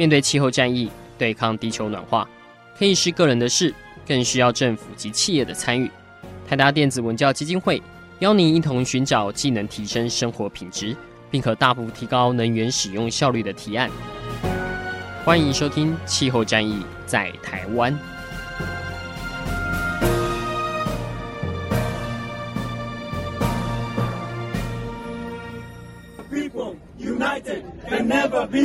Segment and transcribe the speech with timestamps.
[0.00, 2.26] 面对气候战役，对抗地球暖化，
[2.78, 3.74] 可以是个人的事，
[4.08, 5.90] 更需要政府及企业的参与。
[6.48, 7.82] 台达电子文教基金会
[8.20, 10.96] 邀您一同寻找既能提升生活品质，
[11.30, 13.90] 并可大幅提高能源使用效率的提案。
[15.22, 17.92] 欢迎收听《气候战役在台湾》。
[26.32, 28.39] People united can never.
[28.52, 28.58] 各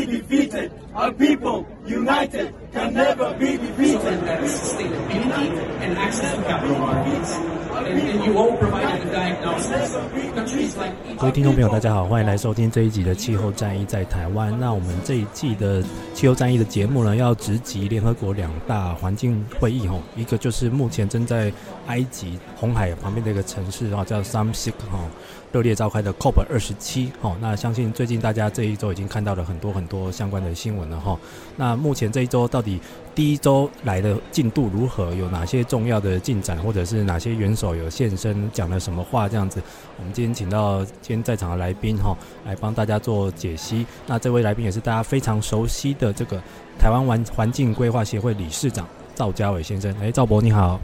[11.28, 14.52] 位听众朋友，大家好，欢迎来收听这一集的《气候战役在台湾》。
[14.58, 15.84] 那我们这一季的
[16.16, 21.54] 气候战役的节目呢，要直击联合国两大环境会议哈，一个就是目前正在
[21.86, 25.08] 埃及红海旁边的一个城市哈，叫 Sharm-el-Sheikh 哈。
[25.52, 31.20] 热烈召开的 COP 二十七，哈，那相信最近大家这一周已经看到了很多很多相关的新闻了，哈。
[31.58, 32.80] 那目前这一周到底
[33.14, 35.14] 第一周来的进度如何？
[35.14, 39.28] 有哪些重要的进展，或者是哪些元首有现身讲了什么话？
[39.28, 39.62] 这样子，
[39.98, 43.86] 我们今天请到今天在场的来宾，哈，来帮大家做解析。
[44.08, 46.42] 那这位来宾也是大家非常熟悉的这个
[46.80, 49.94] 台湾环环境规划协会理事长赵家伟先生。
[50.02, 50.80] 哎，赵伯你好。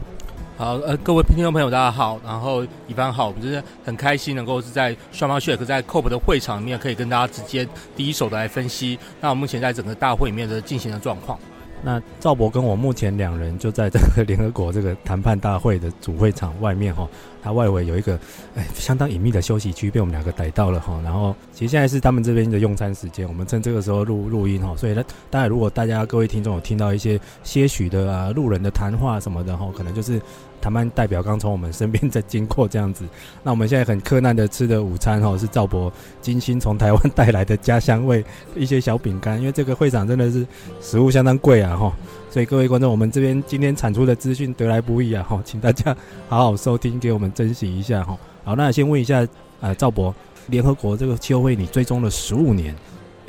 [0.58, 2.20] 好，呃，各位听众朋友，大家好。
[2.22, 8.98] 然后，一帆好，我们就是很开心能够是在双方血克在 COP 的会场里面，可以跟大家直接第一手的来分析。
[9.20, 11.38] 那我目前在整个大会里面的进行的状况。
[11.84, 17.08] 那赵博跟我目前两人就在这个 联合国这个谈判大会的主会场外面哈，
[17.42, 18.18] 它外围有一个
[18.54, 21.00] 哎相当隐秘的休息区，被我们两个逮到了哈。
[21.02, 24.76] 然后其实现在是他们这边的用餐时间，我们趁这个时候录录音哈。
[24.76, 30.20] 所以呢，当然如果大家各位听众有听到一些些许的啊路人的谈话什么的哈，可能就是。
[30.62, 33.04] 谈判代表刚从我们身边在经过这样子，
[33.42, 38.24] 那我们现在很困难的吃的午餐哈，是赵博精心从台湾带来的家乡味
[38.54, 40.46] 一些小饼干，因为这个会场真的是
[40.80, 41.92] 食物相当贵啊哈，
[42.30, 45.94] 所以各位观众，我们这边今天产出的资讯得来不易啊哈，请大家
[46.28, 48.16] 好好收听，给我们珍惜一下哈。
[48.44, 49.26] 好，那先问一下
[49.60, 50.14] 呃赵博，
[50.46, 52.72] 联合国这个气候会你追踪了十五年，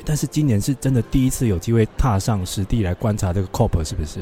[0.04, 4.20] 但是今年是真的第一次有机会踏上实地来观察这个 COP 是不是？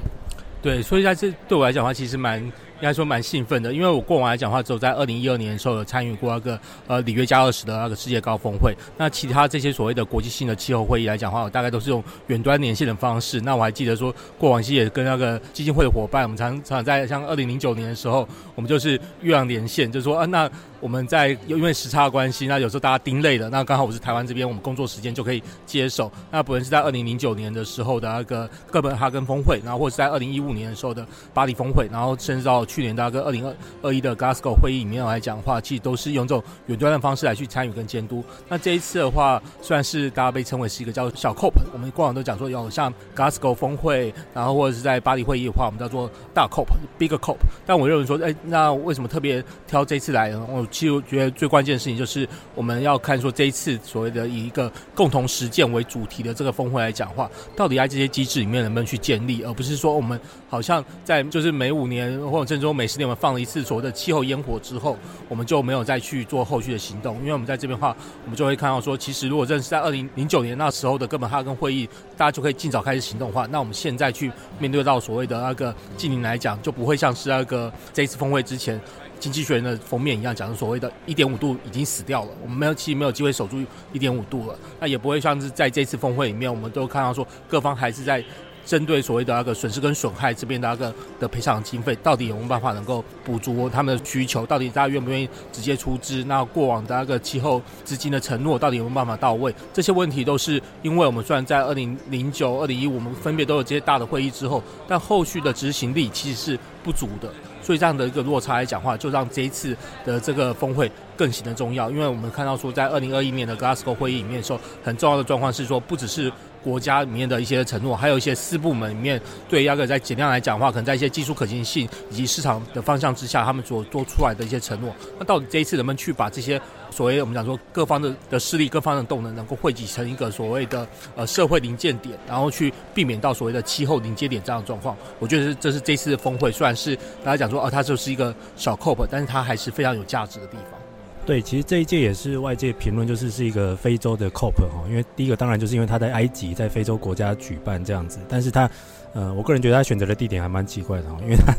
[0.62, 2.42] 对，所以在这对我来讲的话，其实蛮。
[2.82, 8.76] 应该说蛮兴奋的，因为我过往来讲的话，只有在二零一二年的时候有参与过那个呃里约加二十的那个世界高峰会。
[8.96, 13.40] 那其他这些所谓的国际性的气候会议来讲的话，我大概都是用远端连线的方式。
[13.40, 20.50] 那我还记得说，过往期也跟那个基金会的伙伴，我们常常在像二零零九年的时候，我们就是越洋连线，就说啊，那
[20.80, 26.10] 我们在因为时差的关系，那有时候大家盯累了，那刚好我是台湾这边，我们工作时间就可以接手。
[26.32, 38.24] 那不论是在二零零九年的时候的那个哥本哈根峰会，然后或者是在二零一五年的时候的巴黎峰会，然后甚至到去年的那个二零二二一的 Glasgow 会议里面来讲的话，其实都是用这种远端的方式来去参与跟监督。
[38.48, 47.36] 那这一次的话，虽然是大家被称为是一个叫小 COP，我们过往都讲说有像 Glasgow 峰会，然后或者是在巴黎会议的话，我们叫做大 COP，Big COP。
[47.66, 50.46] 但我认为说，哎，那为什么特别挑这次来呢？
[50.48, 60.18] 我其实觉得最关键的事情就是我们要看说这一次所谓的以一个共同实践为主题的这个峰会来讲话，到底在这些机制里面能不能去建立，而不是说我们
[60.52, 63.08] 好像在就是每五年或者甚至说每十年。
[63.08, 64.98] 我们放了一次所谓的气候烟火之后，
[65.30, 67.16] 我们就没有再去做后续的行动。
[67.20, 78.78] 因为我们在这边的话，我们就会看到说，其实如果真的是在二零零九年那时候的哥本哈根会议，大家就可以尽早开始行动的话，那我们现在去面对到所谓的那个净零来讲，就不会像是那个这一次峰会之前
[79.18, 83.56] 经济学人的封面一样讲的所谓的一点五度已经死掉了，我们没有其实没有机会守住
[83.92, 84.56] 一点五度了。
[84.78, 88.22] 那也不会像是在这次峰会里面，我们都看到说各方还是在。
[88.64, 94.46] 针对所谓的那个损失跟损害这边的那个的赔偿经费，到底有没有办法能够补足他们的需求？
[94.46, 96.24] 到底大家愿不愿意直接出资？
[96.24, 99.54] 那过往的那个气候资金的承诺，到底有没有办法到位？
[99.72, 107.28] 这些问题都是因为我们虽然在二零零九、二零一五，我们分别都有这些大的会议之后，但后续的执行力其实是不足的。
[107.62, 116.32] 所以这样的一个落差来讲话，就让这一次的这个峰会更显得重要，因为我们看到说，在二零二一年的 Glasgow 会议里面的时候，很重要的状况是说，不只是
[116.62, 124.94] 国家里面的一些承诺，还有一些四部门里面对那个在减量来讲的话，可能在一些技术可行性以及市场的方向之下，他们所做出来的一些承诺。
[125.18, 126.60] 那到底这一次能不能去把这些
[126.90, 130.86] 所谓我们讲说各方的的势力、各方的动能，能够汇集成一个所谓的
[131.16, 134.96] 呃社会临界点，然后去避免到所谓的气候临界点这样的状况？
[135.18, 136.94] 我觉得这是这次的峰会，虽然是
[137.24, 140.81] 大家讲说哦，它就是一个小 COP，但是它还是非常有价值的地方。
[141.24, 148.68] 对，其实这一届也是外界评论，就是是一个非洲的 COP 哈，因为第一个当然就是因为他在埃及，在非洲国家举办这样子，但是他，
[149.14, 151.54] 呃，我个人觉得他选择的地点还蛮奇怪的，因为他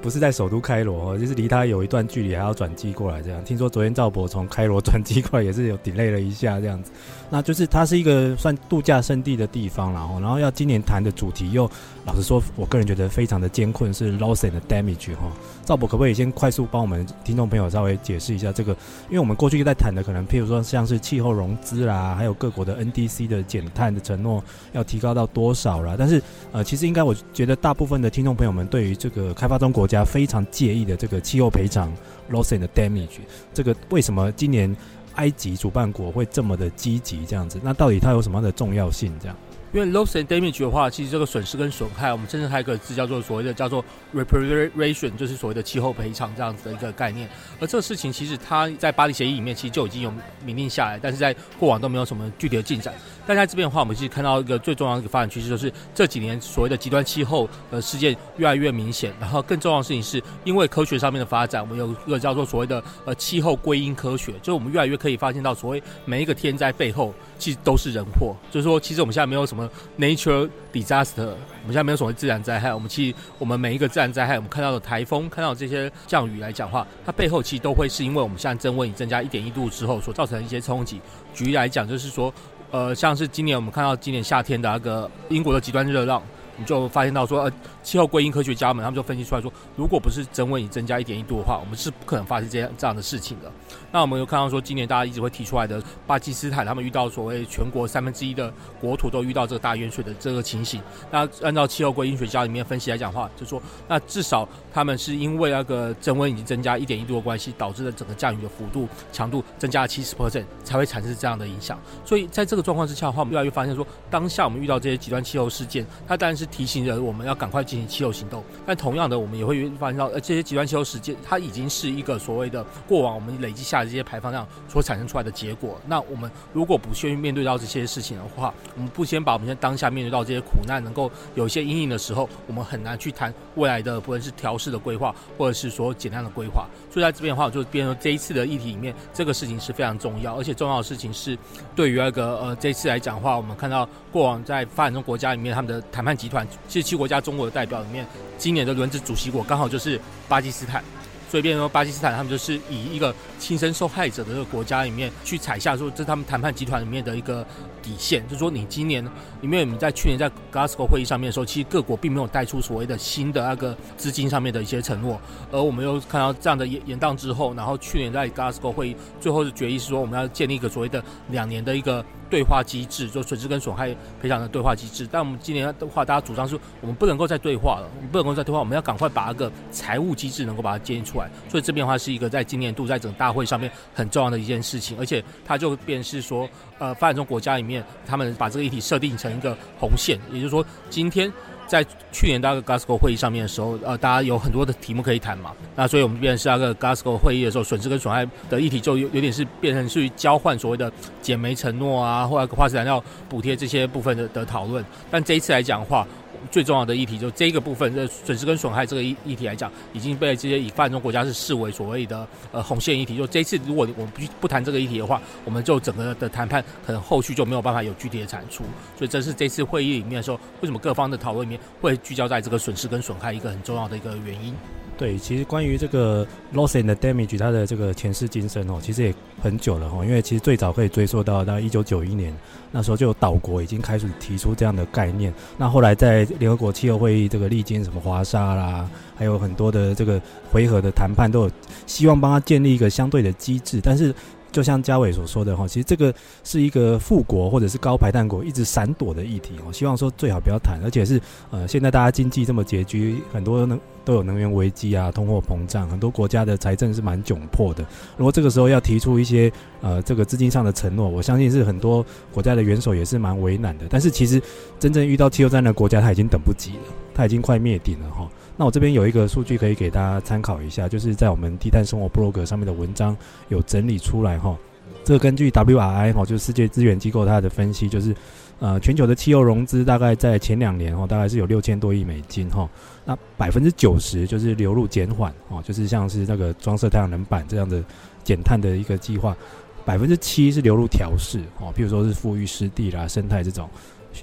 [0.00, 3.44] 不是在首都开罗，就是离他有一段距离，还要转机过来这样。
[3.44, 6.90] 听说昨天赵博从开罗转机过来也是有 delay 了一下这样子，
[7.28, 11.68] 那就是它是一个算度假胜地的地方，然后然后要今年谈的主题又。
[12.06, 15.30] 老实说，我个人觉得非常的艰困，是 loss and damage 哈。
[15.66, 18.72] 赵博可不可以先快速帮我们听众朋友稍微解释一下这个？
[19.10, 24.42] 因为我们过去在谈的可能，譬如说像是气候融资啦，还有各国的 NDC 的减碳的承诺
[24.72, 25.96] 要提高到多少啦。
[25.98, 31.92] 但是呃，其实应该我觉得大部分的听众朋友们对于这个开发中国家非常介意的这个气候赔偿
[32.30, 33.18] loss and damage，
[33.52, 34.76] 这个为什么今年
[35.14, 37.58] 埃及主办国会这么的积极这样子？
[37.64, 39.36] 那到底它有什么样的重要性这样？
[39.70, 47.28] 因为 loss and damage 的话，其实这个损失跟损害，我们甚至还有一个字叫做所谓的叫做 reparation，就是所谓的气候赔偿这样子的一个概念。
[47.60, 50.10] 而这个事情其实它在巴黎协议里面其实就已经有
[50.42, 52.94] 明定下来，但是在过往都没有什么具体的进展。
[53.28, 59.12] 但在这边的话，我们其实看到一个最重要的一个发展趋势，就是这几年所谓的极端气候的事件越来越明显。
[59.20, 68.34] 然后更重要的事情是，因为科学上面的发展，我们有一个叫做所谓的呃气候归因科学，就是我们越来越可以发现到所谓每一个天灾背后其实都是人祸。
[68.50, 72.72] 就是说，其实我们现在没有什么 nature disaster，我们现在没有什么自然灾害。
[72.72, 80.98] 我们其实我们每一个自然灾害，我们看到的台风，看到这些降雨来讲话，它背后其实都会是因为我们现在增温已增加一点一度之后所造成的一些冲击。
[81.34, 82.32] 举例来讲，就是说。
[82.70, 86.22] 呃，像是今年我们看到今年夏天的那个英国的极端热浪，
[86.58, 87.52] 你就发现到说，呃，
[87.82, 93.50] 气候归因科学家们他们就分析出来说，如果不是增温已增加一点一度的话，我们是不可能发生这样这样的事情的。
[93.90, 100.82] 那我们又看到说，今年大家一直会提出来的巴基斯坦，他们遇到所谓全国三分之一的国土都遇到这个大淹水的这个情形。
[101.10, 111.78] 那按照气候归因学家里面分析来讲的话，就说那至少他们是因为那个增温已经增加一点一度的关系，导致了整个降雨的幅度强度增加了七十 percent，才会产生这样的影响。
[112.04, 118.44] 所以在这个状况之下的话，我们越来越发现说，当下我们遇到这些极端气候事件，它当然是提醒着我们要赶快进行气候行动。
[118.64, 123.88] 但同样的，我们也会发现到，呃，这些极端气候事件，它已经是一个所谓的过往我们累积下的。
[123.88, 136.66] 这些排放量所产生出来的结果，那我们如果不先面对到这些事情的话，我们不先把我们现在当下面对到这些苦难能够有一些阴影的时候，我们很难去谈未来的不论是调适的规划，或者是说简单的规划。
[136.90, 141.38] 所以在这边的话，我就变成这一次的议题里面，这个事情是非常重要，而且重要的事情是
[141.74, 146.37] 对于那个呃这次来讲的话，我们看到过往在发展中国家里面，他们的谈判集团，
[146.68, 148.06] 其实七国家中国的代表里面，
[148.36, 150.82] 今年的轮值主席国刚好就是巴基斯坦。
[151.30, 157.46] 所以，变成巴基斯坦他们就是以一个亲身受害者的这个国家里面去踩下，说这是他们谈判集团里面的一个
[157.88, 159.02] 底线，就是说你今年
[159.40, 165.18] 因为，我们在去年在 Glasgow 会议上面的时候，其实各国并没有带出所谓的新的那个资金上面的一些承诺，
[165.50, 172.04] 而我们又看到这样的延延宕之后，然后去年在 Glasgow 会议最后的决议是说，我们要建立一个所谓的两年的一个。
[172.30, 173.88] 对话机制，就损失跟损害
[174.20, 175.08] 赔偿的对话机制。
[175.10, 181.30] 但我们今年的话，大家主张是我们不能够再对话了，我们不能够再对话，我们要赶快把那个财务机制能够把它建立出来。
[181.48, 186.46] 所以这边的话是一个在今年度在整个大会上面很重要的一件事情，而且它就变是说，
[186.78, 191.32] 呃，发展中国家里面他们把这个议题设定成一个红线，也就是说今天。
[191.68, 195.52] 在去年那个 Glasgow 会议上面的时候，呃，大家有很多的题目可以谈嘛。
[195.76, 204.82] 那所以我们变成是那个 Glasgow 会议的时候，损失跟损害的议题就有有点是变成是交换所谓的减煤承诺啊，或者化石燃料补贴这些部分的的讨论。
[205.10, 206.08] 但这一次来讲的话，
[206.50, 213.16] 最重要的议题就这个部分，的损失跟损害这个议议题来讲，已经被这些以发展中国家是视为所谓的呃红线议题。
[213.16, 218.64] 就这次，如果我们不不谈这个议题的话，我们就整个的谈判可能后续就没有办法有具体的产出。
[218.96, 224.54] 所以这是这次会议里面的时候，为什么各方的讨论里面会聚焦在这个损失跟损害一个很重要的一个原因。
[224.96, 232.36] 对，其实关于这个 loss and damage 它的这个前世今生哦，其实也很久了哈，因为其实最早可以追溯到大概一九九一年，
[232.72, 235.32] 那时候就有岛国已经开始提出这样的概念。
[235.56, 241.50] 那后来在联合国气候会议这个历经什么华沙啦，还有很多的这个回合的谈判，都有
[241.86, 244.14] 希望帮他建立一个相对的机制，但是。
[244.50, 246.12] 就像嘉伟所说的哈，其实这个
[246.42, 249.72] 是一个富国或者是高排碳国一直闪躲的议题哦。
[249.72, 257.84] 希望说最好不要谈，而且是呃，现在大家经济这么拮据，很多能都有能源危机啊，通货膨胀，很多国家的财政是蛮窘迫的。
[258.16, 259.52] 如果这个时候要提出一些
[259.82, 263.86] 呃这个资金上的承诺，我相信是很多国家的元首也是蛮为难的。
[263.90, 264.40] 但是其实
[264.78, 268.28] 真正遇到汽油战的国家，他已经等不及了，他已经快灭顶了哈。
[268.58, 273.16] 那我这边有一个数据可以给大家参考一下，就是在我们低碳生活 blog 上面的文章
[273.48, 274.58] 有整理出来哈。
[275.04, 278.12] 这个根据 WRI 哈，就是世界资源机构它的分析，就是
[278.58, 282.68] 呃全球的气候融资大概在前两年哈，大概是有六千多亿美金哈。
[283.04, 287.82] 那百分之九十就是流入减缓哦，就是像是那个装设太阳能板这样的
[288.24, 289.36] 减碳的一个计划，
[289.84, 293.70] 百分之七是流入调试哦，譬如说是复育湿地啦、生态这种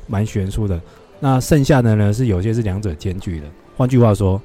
[0.07, 0.79] 蛮悬殊的。
[1.21, 3.47] 那剩下的呢是有些是两者兼具的。
[3.77, 4.41] 换句话说，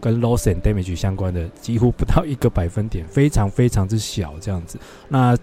[0.00, 4.78] 跟 loss and damage 相关的几乎不到一个百分点，非常非常之小这样子。
[5.08, 5.36] 那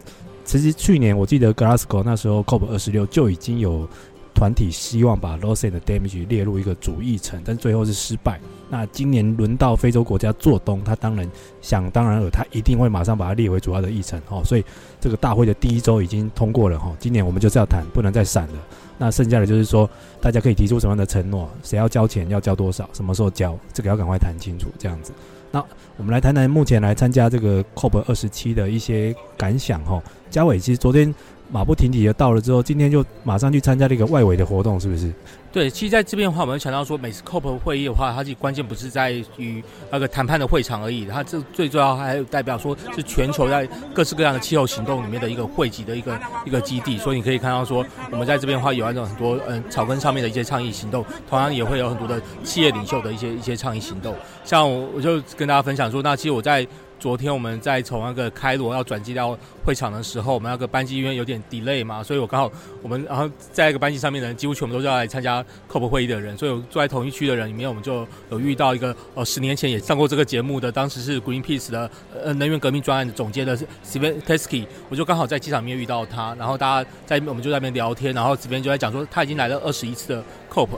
[0.45, 3.87] 其实去年我记得 Glasgow 那时候 COP 二十六就已经有
[4.33, 8.39] 团体希望把 loss and damage 列入一个主议程，但最后是失败。
[8.69, 11.29] 那今年轮到非洲国家做东，他当然
[11.61, 14.41] 想当然尔，他一定会马上把它列为主要的议程哦。
[14.43, 14.65] 所以
[14.99, 16.91] 这个大会的第一周已经通过了哈。
[16.99, 18.53] 今年我们就是要谈，不能再闪了。
[18.97, 19.89] 那剩下的就是说，
[20.21, 21.49] 大家可以提出什么样的承诺？
[21.63, 22.27] 谁要交钱？
[22.29, 22.89] 要交多少？
[22.93, 23.57] 什么时候交？
[23.73, 24.67] 这个要赶快谈清楚。
[24.77, 25.11] 这样子，
[25.51, 25.63] 那
[25.97, 30.01] 我们来谈谈目前来参加这个 COP 二十七的一些感想哈。
[30.29, 31.13] 嘉伟，其实昨天。
[31.51, 35.13] 马不停蹄的到了之后，今天就马上去参加了一个外围的活动，是不是？
[35.53, 46.97] 对，其实在这边的话，我们强调说，每次 COP 会议的话，它其实关键不是在于那个谈判的会场而已，它这最重要还代表说是全球在各式各样的气候行动里面的一个汇集的一个一个基地。
[46.97, 54.15] 所以你可以看到说，我们在这边的话有那种很多嗯草根上面的一些倡议行动，同样也会有很多的企业领袖的一些一些倡议行动。
[54.43, 56.67] 像我我就跟大家分享说，那其实我在。
[57.03, 62.49] 昨天我们在从那个开罗要转机到会场的时候，我们那个班机因为有点 delay 嘛，所以我刚好
[62.81, 71.91] 我们然后在一个班机上面的人几乎全部都是要来参加 COP 会议的人，所以我坐在同一区的人里面，我们就有遇到一个呃十年前也上过这个节目的，当时是 Greenpeace 的
[72.23, 80.69] 呃能源革命专案的总监的 Steven Tesky 我就刚好在机场里面遇到他，然后大家在我们就在那边聊天，然后这边就在讲说他已经来了二十一次的 COP，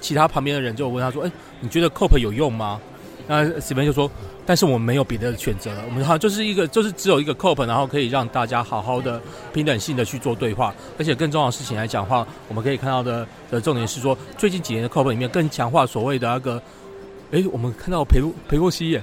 [0.00, 1.30] 其他旁边的人就问他说，哎，
[1.60, 2.80] 你觉得 COP 有用吗？
[3.28, 4.10] 那 Steven 就说。
[4.46, 9.20] 但是我们没有别的选择了，我们好像就是一个，就是只有一个 COP，然后可以让大家好好的
[9.52, 16.62] 平等性的去做对话，而且更重要的事情来讲的话，我们可以看到的的重点是说，最近几年的 COP 里面更强化所谓的那个，
[17.30, 19.02] 哎，我们看到裴洛裴洛西耶，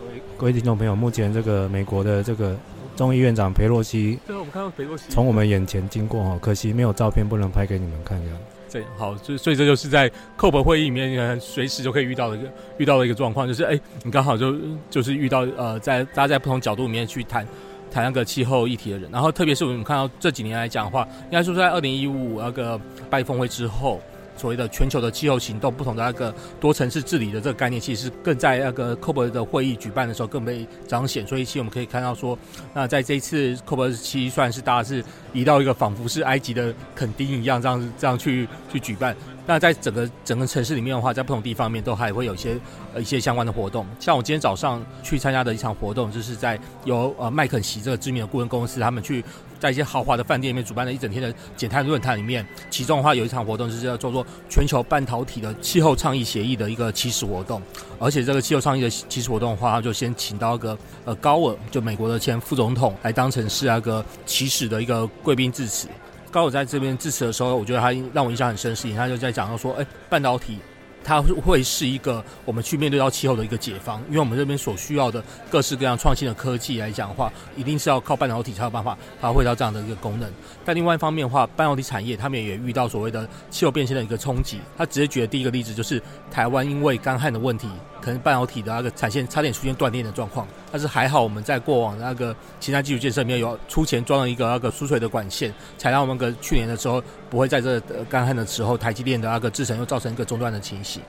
[0.00, 2.56] 各位各位听众朋友，目前这个美国的这个
[2.96, 8.38] 众议院长裴洛西，对，我们看到裴洛西从我们眼前经过哈，可惜没有照片，不能拍给你们看这样。
[8.70, 14.54] 对，好，就所以这就是在 COP 会议里面，随时就可以遇到的一个遇到的一个状况，就是哎，你刚好就
[14.90, 17.46] 就是遇到呃，在大家在不同角度里面去谈
[17.90, 24.00] 谈那个气候议题的人，然后特别是我们看到这几年来讲的话，应该说在二零一五那个巴黎峰会之后。
[24.38, 31.26] 所谓的全球的气候行动，不同的那个多层次治理的这个概念，其实更在那个 COP 的会议举办的时候更被彰显。
[31.26, 32.38] 所以，其实我们可以看到说，
[32.72, 39.16] 那在这一次 COP 二十七，算是大家是移到一个仿佛是埃及的垦丁一样，这样这样去去举办。
[39.48, 42.60] 那在整个整个城市里面的话，在不同地方面都还会有一些
[42.92, 43.86] 呃一些相关的活动。
[43.98, 49.24] 像我今天早上去参加的一场活动，就是在由呃麦肯锡这个知名的顾问公司，他们去
[49.58, 57.62] 在一些豪华的饭店里面主办了一整天的减碳论坛里面，其中的话有一场活动就是叫做做全球半导体的气候倡议协议的一个起始活动，
[57.98, 60.76] 而且这个气候倡议的起始活动的话，他就先请到一个
[61.06, 65.88] 呃高尔，就美国的前副总统来当成是那个起始的一个贵宾致辞。
[66.30, 70.58] 高尔在这边致辞的时候，我觉得他让我印象很深的事情，他就在讲到说，哎，半导体。
[71.04, 80.30] 它会是一个我们去面对到气候的一个解方，因为我们这边所需要的各式各样创新的科技来讲的话，一定是要靠半导体才有办法发挥到这样的一个功能。
[80.66, 84.60] 但另外一方面的话，半导体产业他们也遇到所谓的气候变迁的一个冲击。
[84.76, 87.70] 他直接举的第一个例子就是台湾因为干旱的问题，
[88.02, 90.46] 可能半导体的那个产线差点出现断电的状况。
[90.70, 101.02] 但是还好我们在过往的那个其他基础建设里面有出钱装了一个那个输水的管线，才让我们个去年的时候不会在这干旱的时候，台积电的那个制程又造成一个中断的情形。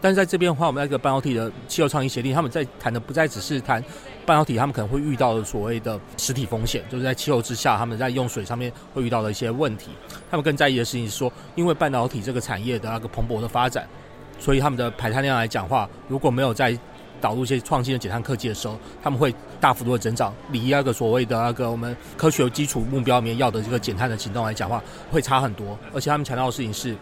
[0.00, 3.82] 但是在这边的话，我们那个半导体的气候倡议协定，他们在谈的不再只是谈
[4.24, 9.90] 半导体，他们可能会遇到的所谓的实体风险，就是在气候之下，他们在用水上面会遇到的一些问题。
[10.30, 13.88] 他们更在意的事情是说，因为半导体这个产业的那个蓬勃的发展，
[14.38, 16.78] 所以他们的排碳量来讲话，如果没有在
[17.20, 25.78] 导入一些创新的减碳科技的时候，他们会大幅度的增长，离那个所谓的那个我们科学基础目标里面要的这个减碳的行动来讲话，会差很多。
[25.94, 26.96] 而且他们强调的事情是。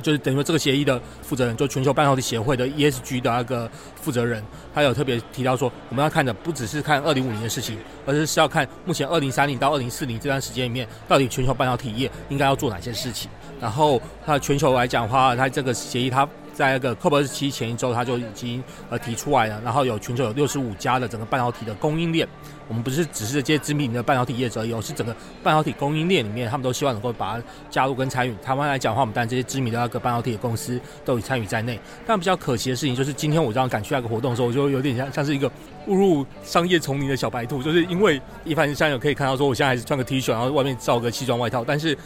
[0.00, 3.68] 就是等于说，这个协议的负责人，就全球半导体协会的 ESG 的那个
[4.00, 4.40] 负责人，
[4.72, 13.28] 他有特别提到说，我们要看的不只是看二零五零的事情，而是是要看目前二零三零到二零四零这段时间里面，到底全球半导体业应该要做哪些事情。
[13.60, 16.24] 然后，那全球来讲的话，它这个协议它
[16.58, 18.60] 在那个 COP27 前一周，他就已经
[18.90, 22.26] 呃提出来了，然后有全球有六十五家的整个半导体的供应链，
[22.66, 28.34] 我们不是只是这些知名的半导体业者，有是整个半导体供应链里面，他们都希望能够把它加入跟参与。
[28.42, 31.78] 台湾来讲的话，我们当然这些知名的那个半导体的公司都已参与在内。
[32.04, 35.48] 但比较可惜的事情就是，今天我这样赶去那个活动的时候，我就有点像像是一个
[35.86, 41.96] 误入商业丛林的小白兔，就是因为一般像有可以看到说，我现在还是穿个 T 恤，然后外面罩个西装外套，但是。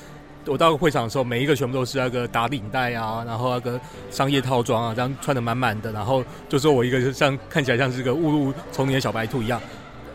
[0.47, 3.81] 我到会场的时候，每一个全部都是那个打领带啊，然后那个
[4.11, 9.61] 商业套装啊，这样穿得满满的，然后就说我一个就像看起来像是个误入丛林的小白兔一样，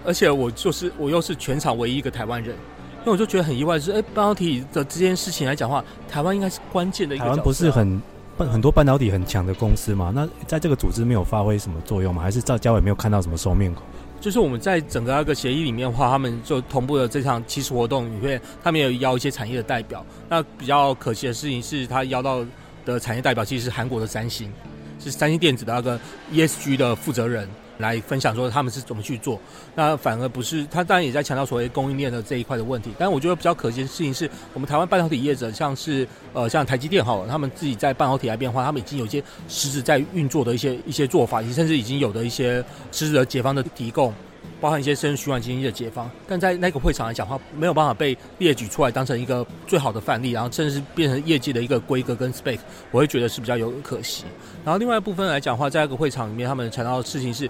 [0.06, 2.56] 而且我就是我又是全场唯一一个台湾人，
[3.00, 7.24] 因为我就觉得很意外，是哎，半导体的这件事情来讲的话，台湾应该是关键的一个。
[7.24, 8.02] 台湾不是很
[8.38, 10.12] 很多半导体很强的公司嘛？
[10.14, 12.22] 那在这个组织没有发挥什么作用吗？
[12.22, 13.84] 还是赵家伟没有看到什么熟面孔？
[14.20, 20.06] 就是我们在整个那个协议里面的话，他们就同步的这场起始活动里面，他们也有邀一些产业的代表。
[20.28, 22.44] 那比较可惜的事情是，他邀到
[22.86, 24.52] 的产业代表其实是韩国的三星，
[25.00, 26.00] 是三星电子的那个
[26.34, 27.48] ESG 的负责人。
[27.78, 29.40] 来分享说他们是怎么去做，
[29.76, 44.14] 那反而不是他当然也在强调所谓供应链的这一块的问题，但我觉得比较可惜的事情是我们台湾半导体业者，像是呃像台积电好了，他们自己在半导体来变化，他们已经有一些实质在运作的一些一些做法，甚至已经有的一些实质的解方的提供。
[44.60, 52.58] 包含一些生物循环经济的解放，但在那个会场来讲的话，没有办法被列举出来当成一个最好的范例，然后甚至是变成业界的一个规格跟 spec，
[52.92, 54.24] 我会觉得是比较有可惜。
[54.66, 57.50] 然后另外一部分来讲的话，在那个会场里面，他们谈到的事情是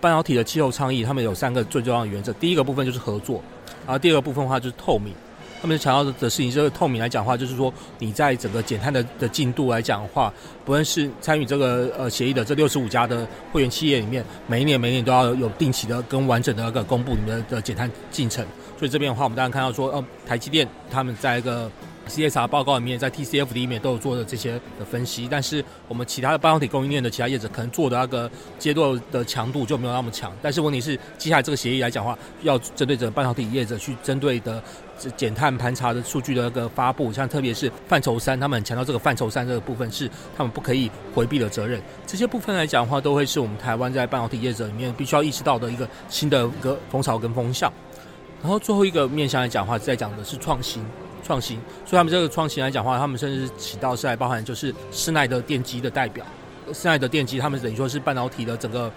[0.00, 3.42] 半导体的气候倡议，他们有三个最重要的原则，第一个部分就是合作，
[3.86, 5.14] 然后第二个部分的话就是透明。
[5.60, 10.32] 他们强调的事情，这个透明来讲的话，就是说你在整个减碳的的进度来讲的话，
[10.64, 18.44] 不论是参与这个呃协议的这六十五家的会员企业里面，每一年每一年都要有定期的跟完整的那个公布你们的减碳进程。
[18.78, 21.70] 所以这边的话，我们当然看到说，呃，台积电他们在一个。
[22.08, 30.32] CSR 报告里面，在 TCF 里面都有做的这些的分析，但是我们其他的半导体供应链的其他业者可能做的那个阶段的强度就没有那么强。
[30.40, 34.62] 但是问题是，接下来这个协议来讲的话，要针对着半导体业者去针对的
[35.16, 41.80] 减碳盘查的数据的那个发布，像特别是范畴三，他们强调这个范畴三这个部分是他们不可以回避的责任。
[42.06, 47.72] 这些部分来讲的话，都会是我们台湾在半导体业者里面必须要意识到的一个新的一个风潮跟风向。
[48.42, 50.84] 然后最后一个面向来讲的话，在讲的是创新。
[51.24, 56.24] 创新，所以他们这个创新来讲的话，他们甚至起到是来包含就是施耐德电机的代表，
[56.72, 58.90] 施耐德电机他们等于说是半导体的整个。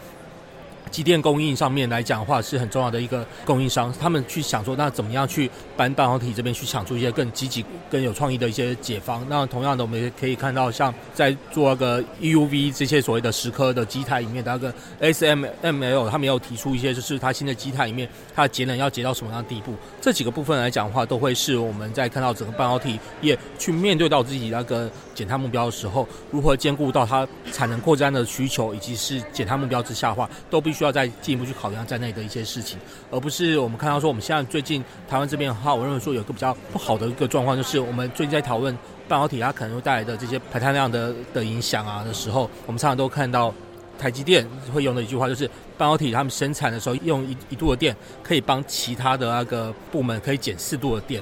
[0.89, 3.93] 机电供应上面来讲的话，是很重要的一个供应商。
[3.99, 9.25] 他们去想说，那怎么样去搬半导体这边去想出一些更积极、更有创意的一些解方？
[9.29, 19.73] 那同样的，我们也可以看到，像在做那个 EUV 这些所谓的石刻的机台里面那个 SMML 他们有提出一些，就是它新的机台里面它的节能要节到什么样的地步？
[20.01, 30.81] 这几个部分来讲的话，都会是我们在看到整个半导体业去面对到自己那个减碳目标的时候，如何兼顾到它产能扩张的需求，以及是减碳目标之下的话，都必必须。
[30.81, 32.79] 要再进一步去考量在内的一些事情，
[33.11, 38.75] 而不是我们看到说，我们现在最近台湾这边的话，我认为说有个比较不好的一个状况，就是我们最近在讨论
[39.07, 43.53] 半导体它可能会带来的这些排碳量的的影响啊的时候，我们常常都看到
[43.99, 51.21] 台积电会用的一句话，就是半导体他们生产的时候用一一度的电，可以帮其他的那个部门可以减四度的电。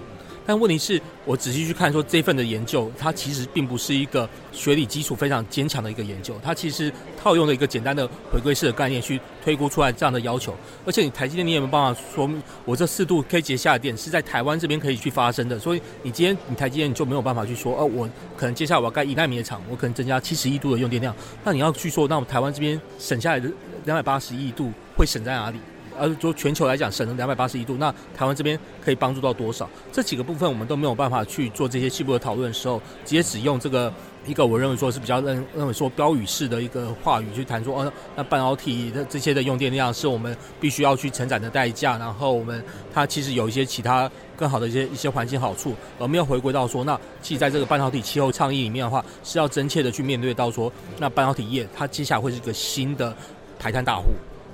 [0.49, 10.55] 但问题是我仔细去看，说这份的研究，它其实并不是一个学理基础非常坚强的一个研究，它其实套用了一个简单的回归式的概念去推估出来这样的要求。
[10.87, 15.59] 而且你台积电，你有没有办法说明我这四度可以节下的电是在台湾这边可以去发生的？
[15.59, 21.15] 所以你今天你台积电你就没有办法去说，哦，我可能接下来我要盖一奈米的厂，我可能增加七十亿度的用电量。
[21.43, 23.47] 那你要去说，那我们台湾这边省下来的
[23.85, 25.59] 两百八十亿度会省在哪里？
[25.99, 29.69] 而说全球来讲省了两百八十一度，那台湾这边可以帮助到多少？
[29.91, 33.93] 这几个部分我们都没有办法去做这些细部的讨论的时候，直接只用这个
[34.25, 53.13] 一个我认为说是比较认认为说标语式的一个话语去谈说，哦，那半导体的这些的用电量是我们必须要去承担的代价，然后我们它其实有一些其他更好的一些一些环境好处，而没有回归到说，那其实在这个半导体气候倡议里面的话，是要真切的去面对到说，那半导体业它接下来会是一个新的
[53.57, 54.05] 排碳大户。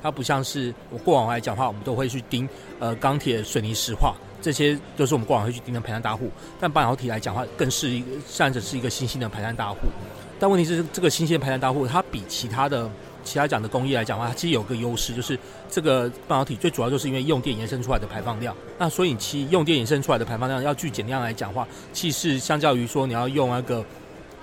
[0.06, 6.30] 它不像是我过往来讲的话，我们都会去盯呃钢铁、水泥、石化，这些都是我们过往会去盯的排碳大户。
[6.60, 9.78] 但半导体来讲的话，更是一个甚至是一个新兴的排碳大户。
[10.40, 12.88] 但问题是，这个新兴的排碳大户，它比其他的
[13.24, 15.40] 其他讲的工艺来讲的话，它其实有个优势，就是
[15.72, 18.56] 这个半导体最主要就是因为用电延伸出来的排放量。
[18.78, 23.84] 那所以其用电延伸出来的排放量要去减量来讲的话，其实相较于说你要用那个。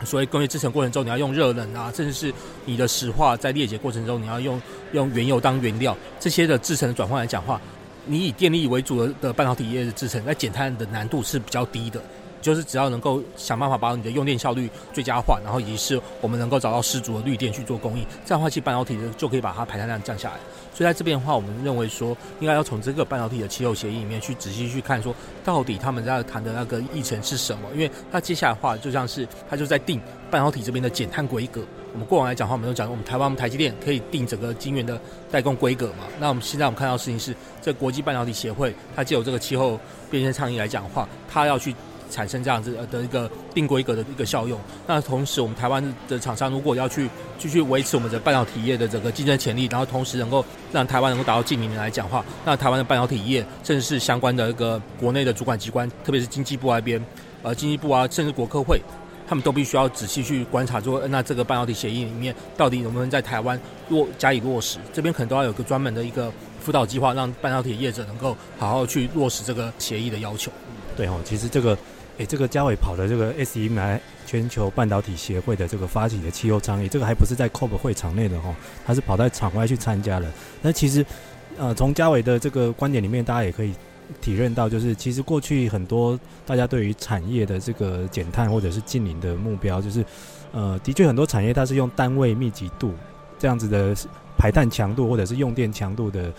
[0.05, 2.33] 所以工业制成过程中，你要用热能啊，甚至是
[2.65, 4.61] 你的石化在裂解过程中，你要用
[4.93, 7.61] 用原油当原料，这些的制成转换来讲话，
[8.07, 12.03] 你以电力为主的的半导体业的制成，在减碳的难度是比较低的。
[12.43, 20.37] 就是只要能够想办法把你的用电效率最佳化，然后以及是我们能够找到十足的绿电去做供应，这样的话，其实半导体就可以把它排碳量降下来。
[20.75, 27.69] 所以在这边的话，我们认为说，应该要从这个半导体的气候协议里面去仔细去看，说到底他们在谈的那个议程是什么？
[27.75, 30.01] 因为它接下来的话，就像是它就在定
[30.31, 31.63] 半导体这边的减碳规格。
[31.93, 34.99] 我们过往来讲的话，我们都讲，我们台湾台积电可以定整个晶圆的
[35.31, 36.07] 代工规格嘛。
[36.19, 39.79] 那我们现在我们看到事情是，这国际半导体协会它借由这个气候
[40.11, 41.75] 变迁倡议来讲的话，它要去
[42.13, 44.61] 产生这样子的一个定规格的一个效用。
[44.87, 57.03] 那同时，我们台湾的厂商如果要去继续维持我们的半导体业的整个竞争潜力，然后同时能够让台湾能够达到净零来讲话，那台湾的半导体业甚至是相关的一个国内的主管机关，特别是经济部那边，
[57.43, 58.81] 呃，经济部啊，甚至国科会。
[59.25, 64.79] 他们都必须要仔细去观察，说那这个半导体协议里面到底能不能在台湾落加以落实？
[64.93, 70.53] 这边可能都要有个专门的一个辅导计划，让半导体业者能够好好去落实这个协议的要求。
[70.95, 71.79] 对哦，其实这个，
[72.27, 78.55] 这个嘉伟跑的这个 SEMI 全球半导体协会的这个发起的气候倡议，这个还不是在 COP 会场内的哈，
[78.85, 80.31] 他是跑在场外去参加了。
[80.61, 81.05] 那其实，
[81.59, 83.75] 呃，从嘉伟的这个观点里面，大家也可以。
[84.21, 90.05] 体认到，就是其实过去很多大家对于产业的这个减碳或者是净零的目标，就是
[90.53, 92.93] 呃，的确很多产业它是用单位密集度
[93.39, 93.97] 这样子的
[94.37, 96.31] 排碳强度或者是用电强度的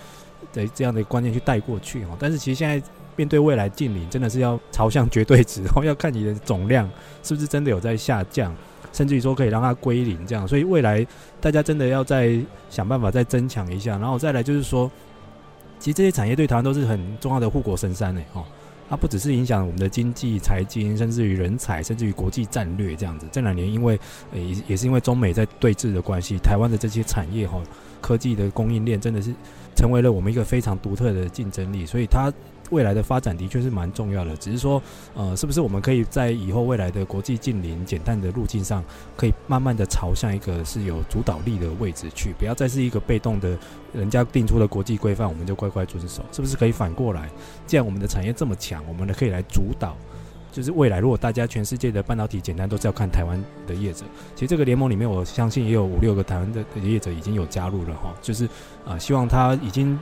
[0.52, 2.16] 的这样的观念去带过去哈。
[2.20, 6.90] 但是其实现在面对未来净零，真的是要朝向绝对值，然后要看你的总量
[7.22, 8.56] 是不是真的有在下降，
[8.92, 10.48] 甚至于说可以让它归零这样。
[10.48, 11.06] 所以未来
[11.42, 14.92] 大家真的要再想办法再增强一下，然后再来就是说。
[15.80, 18.46] 其实这些产业对台湾都是很重要的护国神山呢，哦，
[18.90, 23.28] 它不只是影响我们的经济、财经，甚至于人才，甚至于国际战略这样子。
[23.34, 24.00] 这两年因为
[24.32, 27.62] 呃也也是因为中美在对峙的关系，台湾的这些产业哈，
[28.00, 29.36] 科技的供应链真的是
[29.76, 32.32] 成为了我们一个非常独特的竞争力，所以它。
[32.74, 34.82] 未来的发展的确是蛮重要的，只是说，
[35.14, 38.84] 呃，是不是我们可以在以后未来的国际近邻减碳的路径上，
[39.16, 43.56] 可以慢慢的朝向一个是有主导力的位置去，不要再是一个被动的，
[43.94, 47.30] 人家定出的国际规范，我们就乖乖遵守，是不是可以反过来？
[47.68, 49.96] 既然我们的产业这么强，我们呢可以来主导，
[50.52, 58.50] 就是未来如果大家全世界的半导体简单都是要看台湾的业者，其实这个联盟里面，我相信也有五六个台湾的业者已经有加入了哈，就是
[58.84, 60.00] 啊、希望他已经。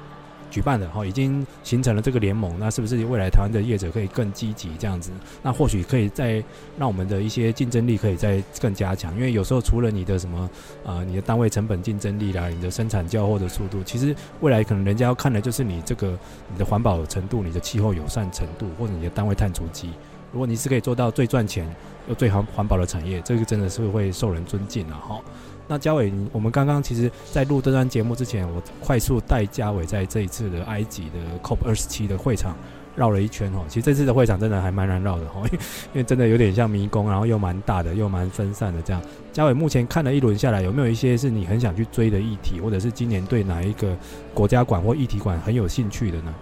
[0.52, 5.10] 举办的哈，已经形成了这个联盟，那是不是未来台湾的业者可以更积极这样子？
[5.42, 6.44] 那或许可以再
[6.78, 10.48] 让我们的一些竞争力可以再更加强，因为有时候除了你的什么
[10.86, 16.20] 啊、你的单位成本竞争力啦，你的生产交货的速度，其实未来可能人家要看的就是你这个
[16.52, 19.90] 你的环保程度、你的气候友善程度，或者你的单位碳足迹。
[20.34, 21.68] 如果你是可以做到最赚钱
[22.08, 25.20] 又最环环保的产业，这个真的是会受人尊敬了哈。
[25.68, 32.56] 那嘉伟，我们刚刚其实，在录这段节目之前，我快速带嘉伟在这一次的埃及的 COP 二十七的会场
[32.96, 33.64] 绕了一圈哦。
[33.70, 35.60] 其实这次的会场真的还蛮难绕的哈，因为因
[35.94, 39.02] 为真的有点像迷宫，然后又蛮大的，又蛮分散的这样。
[39.32, 43.96] 嘉伟目前看了一轮下来，有没有一些是你很想去追的议题，或者是今年对哪一个
[44.34, 46.34] 国家馆或议题馆很有兴趣的呢？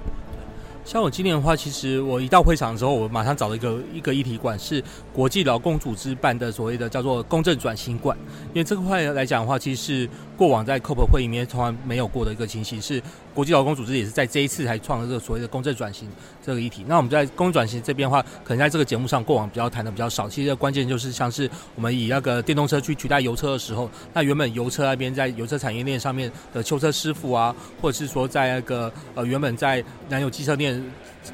[0.86, 8.18] 像我今年的话，其实我一到会场的时候，我马上找了一个一个议题馆，是国际劳工组织办的所谓的叫做公正转型馆。
[8.54, 16.08] 因为这块来讲的话，其实是过往在 COP 会议里面从来没有过的一个情形，是国际劳工组织也是在这一次才创了这个所谓的公正转型
[16.41, 16.86] 这个议题。
[16.88, 20.30] 那我们在公正转型这边的话，可能在这个节目上过往比较谈的比较少。
[20.30, 30.82] 其实关键就是像是我们以那个电动车去取代油车的时候，那原本油车那边在油车产业链上面的修车师傅啊，或者是说在那个呃原本在燃油机车链。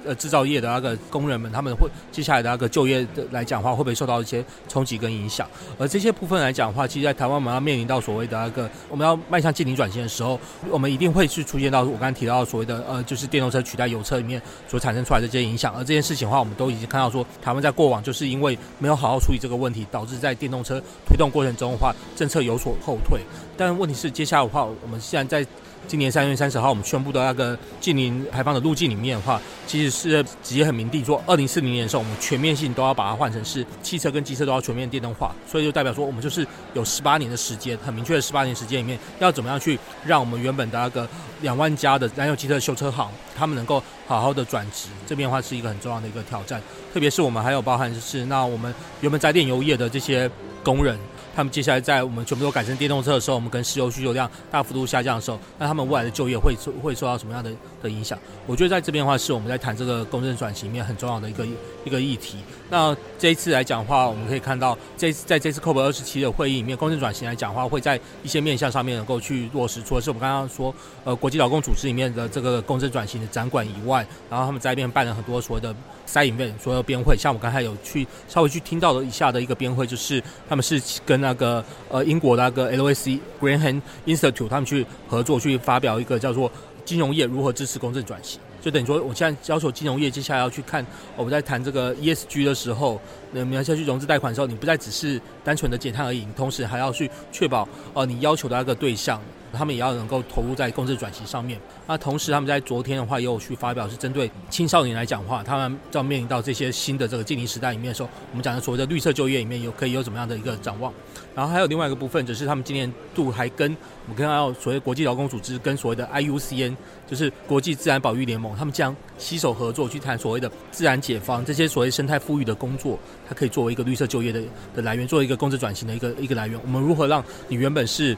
[0.03, 5.47] 呃，制造业的那个工人们，他们会接下来的那个就业的来讲的话，会不会受到一些冲击跟影响？
[5.77, 15.73] 而这些部分来讲的话，其实，在台湾我们要面临到所谓的那个我们要迈向近零转型的时候，我们一定会去出现到我刚才提到所谓的呃，就是电动车取代油车里面所产生出来的这些影响。
[15.75, 23.19] 而这件事情的话，我们都已经看到说，台湾在过往就是因为没有好好处理这个问题，导致在电动车推动过程中的话，政策有所后退。
[23.57, 25.49] 但问题是，接下来的话，我们现在在。
[25.87, 41.07] 今年三月三十号，我们宣布的那个近零排放的路径里面的话，其实是直接很明定说，二零四零年的时候，我们全面性都要把它换成是汽车跟机车都要全面电动化，所以就代表说，我们就是有十八年的时间，很明确的十八年时间里面，要怎么样去让我们原本的那个
[41.41, 46.61] 两万家的燃油汽车修车行，他们能够好好的转职，这边的话是一个很重要的一个挑战，
[46.93, 50.29] 特别是我们还有包含就是那我们原本在炼油业的这些
[50.63, 50.97] 工人。
[51.35, 57.51] 他们接下来在我们全部都改成电动车的时候，我们跟石油需求量大幅度下降的时候，那他们未来的就业会受会受到什么样的
[57.85, 58.17] 的影响？
[58.47, 61.45] 我觉得在这边的话，是我们在谈这个公正转型面很重要的一个
[61.85, 62.37] 一个议题。
[62.69, 69.81] 那这一次来讲的话，我们可以看到，这在这次 COP 二十七的会议里面，公正转型来讲的话，会在一些面向上面能够去落实。
[69.83, 75.73] 除了是我们刚刚说，呃，国际劳工组织里面的这个公正转型的展馆以外，然后他们在那边办了很多所谓的
[76.07, 77.15] side event，所有边会。
[77.15, 86.51] 像我刚才有去稍微去听到了一下的一个边会，就是他们是跟那个呃英国的那个 LSE Grantham Institute 他们去合作，去发表一个叫做
[86.85, 88.39] 金融业如何支持公正转型。
[88.61, 90.83] 就等于说，我现在要求金融业接下来要去看，
[91.15, 92.99] 我们在谈这个 ESG 的时候，
[93.31, 99.21] 那你要下去融资贷款的时候，你不再只是单纯的减碳而已，同时还要去确保，呃，你要求的那个对象，
[99.55, 101.59] 他们也要能够投入在公正转型上面。
[101.87, 110.91] 那同时，他们在昨天的话也有去发表，是针对青少年来讲的话，他们要面临到这些新的这个净零时代里面的时候，我们讲的所谓的绿色就业里面有可以有怎么样的一个展望。
[111.33, 113.69] 然后还有另外一个部分，就是他们今年度还跟
[114.05, 124.41] 我们看到所谓国际劳工组织跟所谓的 IUCN，就是国际自然保育联盟，他们将携手合作去谈所谓的自然解放这些所谓生态富裕的工作，它可以作为一个绿色就业的
[124.73, 126.57] 的来源，作为一个公正转型的一个一个来源。
[126.63, 128.15] 我们如何让你原本是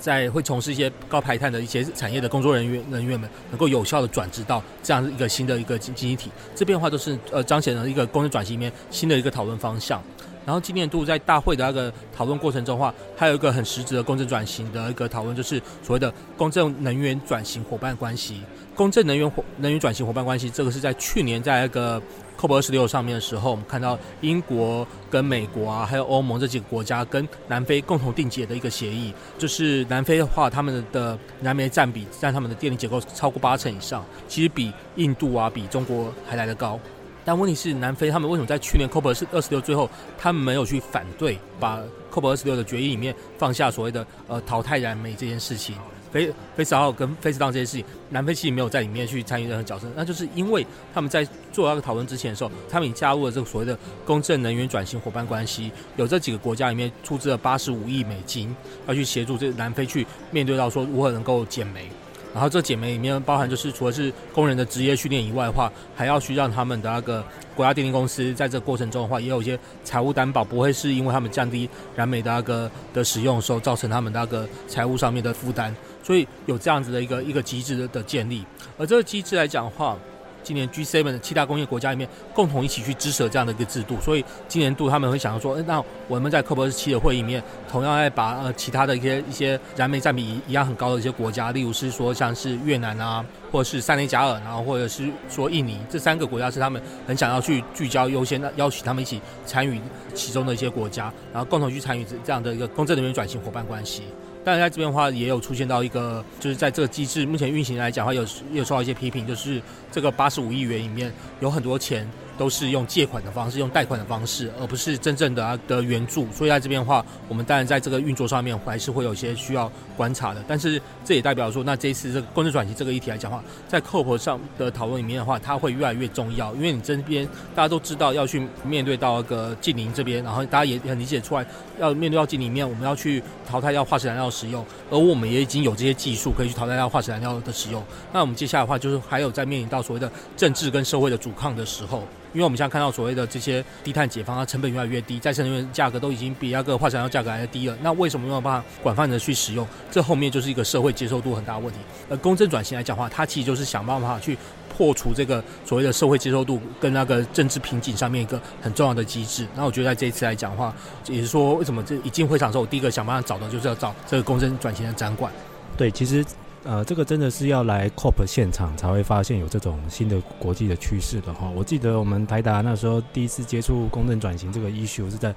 [0.00, 6.30] 在会从事一些高排碳的一些产业的工作人员人员们，能够有效的转职到这样一个新的一个经经济体？
[6.56, 10.02] 这边的话都是呃彰显了一个公正转型里面新的一个讨论方向。
[10.46, 18.40] 然后今年度在大会的那个讨论过程中的话，还有一个很实质的公正转型的一个讨论，就是所谓的公正能源转型伙伴关系。
[18.74, 22.02] 公正能源伙能源转型伙伴关系，这个是在去年在那个
[22.40, 29.12] COP 二十六上面的时候，我们看到英国跟美国啊，还有欧盟这几个国家跟南非共同订结的一个协议。
[29.36, 36.80] 就是南非的话，他们的燃煤占比占他们的电力结构超过八成以上，其实比印度啊、比中国还来得高。
[37.22, 41.78] 但问题是，南非他们为什么在去年 COP 二十六最后，他们没有去反对，把
[42.10, 45.76] COP 二十六的决议里面放下所谓的呃淘汰燃煤这件事情
[46.12, 49.86] ，Phase Phase Out 跟 Phase Down 这件事情，南非其实没有在里面去参与任何角色。
[49.96, 58.54] 那就是因为他们在做那个讨论之前的时候，他们已加入了这个所谓的公正能源转型伙伴关系，有这几个国家里面出资了八十五亿美金，
[58.86, 61.88] 要去协助这南非去面对到说如何能够减煤。
[62.32, 67.24] 然后这减煤里面包含就是除了是工人的职业训练以外的话，还要去让他们的那个
[67.56, 78.44] 国家电力公司在这个过程中的话，也有一些财务担保，不会是因为他们降低燃煤的那个的使用的时候，造成他们那个财务上面的负担，所以有这样子的一个一个机制的的建立。
[78.78, 79.96] 而这个机制来讲的话，
[80.42, 99.80] 今年 G7 的七大工业国家里面共同一起去支持这样的一个制度，所以今年度他们会想要说，那我们在 COP 二十七的会议里面，同样要把呃其他的一些一些燃煤占比一样很高的一些国家，例如是说像是越南啊，或者是塞内加尔，然后或者是说印尼这三个国家是他们很想要去聚焦优先的邀请他们一起参与
[100.14, 104.02] 其中的一些国家，然后共同去参与这样的一个公正能源转型伙伴关系。
[104.42, 109.60] 但是在这边的话，也有出现到一个，就是在这个机制目前运行来讲的话，有有受到一些批评，就是
[109.92, 112.08] 这个八十五亿元里面有很多钱。
[112.38, 116.26] 都是用借款的方式，用贷款的方式，而不是真正的的援助。
[116.32, 120.42] 所以在这边的话，我们当然在这个运作上面还是会有一些需要观察的。
[120.48, 126.54] 但是这也代表说，那这一次这个公正转型这个议题来讲的话，在 COP 上的讨论里面的话，它会越来越重要。
[126.54, 131.44] 因为你这边大家都知道要去面对到一个近邻这边，然后大家也很理解出来，
[131.78, 137.84] 要面对到近邻面，我们要去淘汰掉化石燃料使用，而我们也已经有这些技术可以去淘汰掉化石燃料的使用。
[138.10, 142.02] 那我们接下来的话，就是还有在面临到所谓的政治跟社会的阻抗的时候。
[142.32, 147.76] 因为我们现在看到所谓的这些低碳解放，它成本越来越低，再生能源价格都已经比那个化石燃料价格还要低了。
[147.82, 149.66] 那为什么没有办法广泛的去使用？
[149.90, 151.80] 这后面就是一个社会接受度很大的问题。
[152.08, 154.36] 而公正转型来讲的话，它其实就是想办法去
[154.68, 159.46] 破除这个所谓的社会接受度跟那个政治瓶颈上面一个很重要的机制。
[159.56, 160.74] 那我觉得在这一次来讲的话，
[161.08, 165.32] 也是说为什么这一进会场的时候，我第一个想办法找的就是要找这个公正转型的展馆。
[165.76, 166.24] 对，其实。
[166.62, 171.50] 呃，这个真的是要来 COP 现场才会发现有这种新的国际的趋势的哈。
[171.56, 175.34] 我记得我们台达那时候第一次接触公正转型这个 issue 是在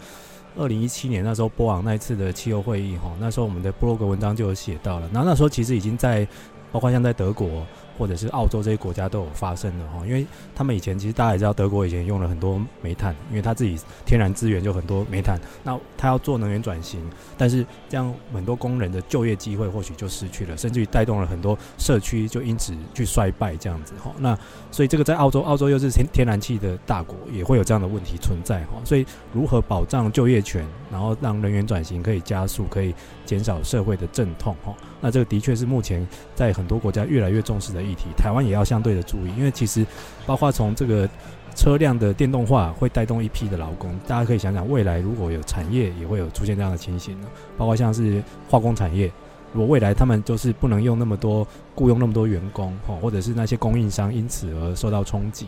[0.56, 6.28] 二零一七年那时候波昂那一次的气候会议哈，那时候我们的布洛格文章就有写到了，那那时候其实已经在
[6.74, 7.66] 包括像在德国。
[7.96, 17.08] 或者是澳洲这些国家都有发生的哈，因为他们以前其实大家也知道，德国以前用了很多煤炭，因为他自己天然资源就很多煤炭，那他要做能源转型，
[17.38, 24.12] 但是这样很多工人的就业机会或许就失去了，甚至于带动了很多社区就因此去衰败这样子哈。
[24.18, 24.36] 那
[24.72, 28.82] 所以这个在澳洲，澳洲又是天天然气的大国，也会有这样的问题存在哈。
[28.84, 34.74] 所以如何保障就业权，然后让能源转型可以加速，可以减少社会的阵痛哈。
[35.04, 39.86] 那这个的确是目前在很多国家越来越重视的议题，台湾也要相对的注意，因为其实
[40.26, 41.08] 包括从这个
[41.56, 49.12] 车辆的电动化会带动一批的劳工，大家可以想想，未来如果有产业也会有出现这样的情形呢，包括像是化工产业，
[49.52, 55.48] 如果未来他们就是不能用那么多雇佣那么多员工，或者是那些供应商因此而受到冲击，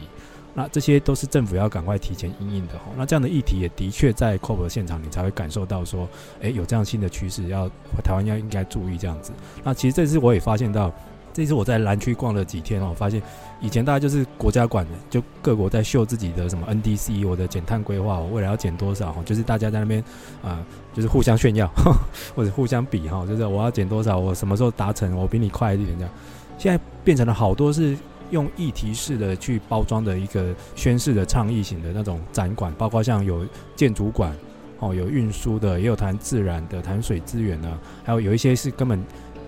[0.56, 2.86] 那这些都是政府要赶快提前应应的哈。
[2.98, 6.08] 那这样的议题也的确在 COP 现场你才会感受到说，
[6.42, 7.70] 诶，有这样新的趋势，要
[8.04, 9.32] 台湾要应该注意这样子。
[9.64, 10.92] 那其实这次我也发现到。
[11.34, 13.22] 这次我在蓝区逛了几天哦，发现
[13.60, 20.02] 以前大家就是国家管的，就各国在秀自己的什么 NDC，我的减碳规划，我未来要减多少哈，就是大家在那边
[20.42, 21.98] 啊、就是互相炫耀呵呵
[22.34, 26.14] 或者互相比哈，就是我要减多少，我什么时候达成，我比你快一点这样。
[26.58, 27.98] 现在变成了好多是
[28.32, 34.36] 用议题式的去包装的一个宣示的倡议型的那种展馆，包括像有建筑馆
[34.80, 39.02] 哦，有运输的，也有谈自然的，谈水资源呢，还有有一些是根本。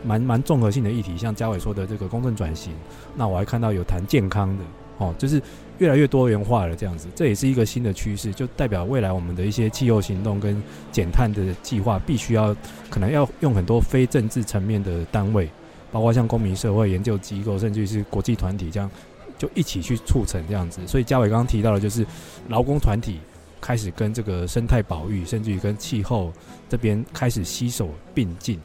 [0.06, 2.72] 蛮蛮综合性的议题，像嘉伟说的这个公正转型，
[3.16, 4.63] 那我还看到有谈健康的，
[5.00, 5.42] 哦，就是
[5.80, 10.62] 越来越多元化了这样子，这也是一个新的趋势，就代表未来我们的一些气候行动跟
[10.92, 12.56] 减碳的计划，必须要
[12.92, 15.50] 可能要用很多非政治层面的单位，
[15.91, 18.89] 包括像公民社会研究机构，甚至是国际团体这样，
[19.38, 20.86] 就一起去促成这样子。
[20.88, 22.06] 所以嘉伟刚刚提到的，就是
[22.50, 23.19] 劳工团体
[23.60, 26.32] 开始跟这个生态保育，甚至于跟气候
[26.69, 28.60] 这边开始携手并进。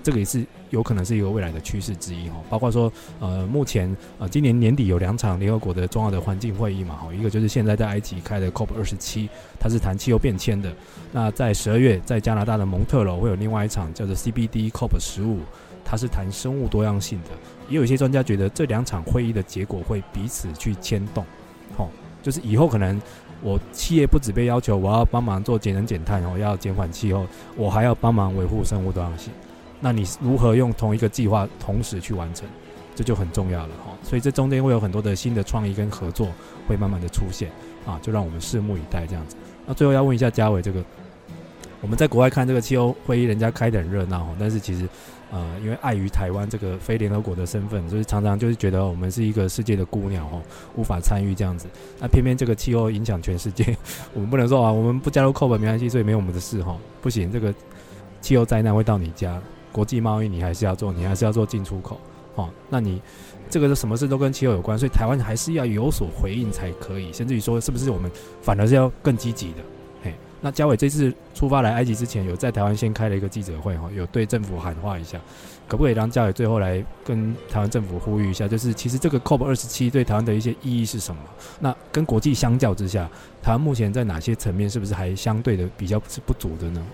[0.00, 10.72] 这个也是有可能是一个未来的趋势之一哈，包括说呃，目前呃，今年年底有两场联合国的重要的环境会议嘛哈，一个就是现在在埃及开的 COP 二十七，它是谈气候变迁的。
[11.12, 15.40] 那在十二月在加拿大的蒙特娄会有另外一场叫做 CBD COP 十五，
[15.88, 17.30] 它是谈生物多样性的。
[17.70, 21.24] 也有一些专家觉得这两场会议的结果会彼此去牵动，
[21.76, 21.88] 吼，
[22.22, 23.00] 就是以后可能
[23.42, 29.32] 我企业不只被要求我要帮忙做节能减碳，我要减缓气候，我还要帮忙维护生物多样性。
[29.80, 32.46] 那你如何用同一个计划同时去完成，
[32.94, 33.92] 这就很重要了哈。
[34.02, 36.28] 所以这中间会有很多的新的创意跟合作
[36.66, 37.50] 会慢慢的出现
[37.86, 39.36] 啊，就让我们拭目以待这样子。
[39.66, 40.82] 那最后要问一下嘉伟，这个
[41.80, 44.88] 我们在国外看这个气候会议，人家开得很热闹，但是其实
[45.30, 50.42] 呃，因为碍于台湾这个非联合国的身份，就是常常就是觉得我们是一个世界的孤鸟哦，
[50.74, 51.68] 无法参与这样子。
[52.00, 53.76] 那偏偏这个气候影响全世界，
[54.14, 57.54] 我们不能说啊，我们不加入 COP 没关系，所以没有我们的事哈，不行，这个
[58.20, 59.40] 气候灾难会到你家。
[59.70, 62.00] 国际贸易你还是要做，你还是要做进出口，
[62.34, 63.00] 哦，那你
[63.50, 68.10] 这个是什么事都跟气候有关，所以台湾还是要有所回应才可以，甚至于说是不是我们
[68.40, 69.58] 反而是要更积极的？
[70.40, 75.20] 那嘉伟这次出发来埃及之前，有在台湾先开了一个记者会，哈，有对政府喊话一下，
[75.66, 81.20] 可不可以让嘉伟最后来跟台湾政府呼吁一下，就是其实这个 COP 二十七对台湾的一些意义是什么？
[81.58, 83.10] 那跟国际相较之下，
[83.42, 86.86] 台湾目前在哪些层面是不是还相对的比较是不足的呢？